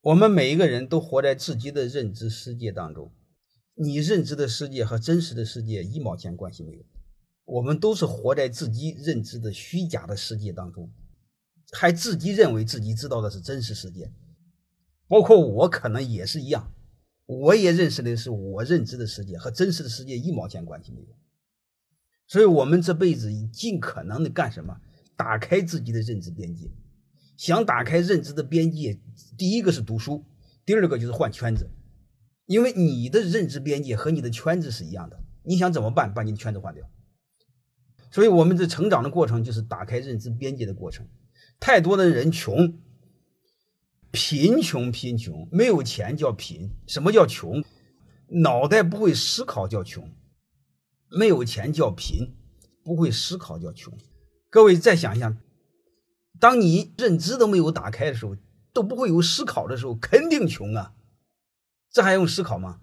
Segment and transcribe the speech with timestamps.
[0.00, 3.12] 我们每一个人都活在自己的认知世界当中，
[3.74, 6.84] 你认知的世界和真实的世界一毛钱关系没有。
[7.44, 10.92] 我们都是活在自己认知的虚假的世界当中，
[11.72, 14.12] 还自己认为自己知道的是真实世界。
[15.08, 16.72] 包括我可能也是一样，
[17.26, 21.16] 我也认识的是我认知的世界和真实的世界一毛钱关系没有。
[22.28, 24.80] 所以，我们这辈子尽可能的干什么？
[25.16, 26.70] 打开自己的认知边界。
[27.38, 29.00] 想打开认知的边界，
[29.38, 30.26] 第一个是读书，
[30.66, 31.70] 第二个就是换圈子。
[32.44, 36.12] 因为你的认知边界和你的圈子是一样的，你想怎么办？
[36.12, 36.84] 把你的圈子换掉。
[38.10, 41.06] 所以，我们的成长的过程就是打开认知边界的过程。
[41.60, 42.80] 太多的人穷，
[44.10, 46.74] 贫穷，贫穷，没有钱叫贫。
[46.86, 47.62] 什么叫穷？
[48.42, 50.10] 脑袋不会思考叫穷。
[51.10, 52.34] 没有钱叫贫，
[52.82, 53.96] 不会思考叫穷。
[54.50, 55.36] 各位再想一想，
[56.40, 58.36] 当你认知都没有打开的时候，
[58.72, 60.92] 都不会有思考的时候，肯定穷啊！
[61.90, 62.80] 这还用思考吗？